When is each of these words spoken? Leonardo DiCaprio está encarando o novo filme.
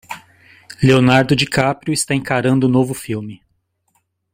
Leonardo 0.81 1.35
DiCaprio 1.35 1.93
está 1.93 2.15
encarando 2.15 2.65
o 2.65 2.69
novo 2.71 2.91
filme. 2.91 3.43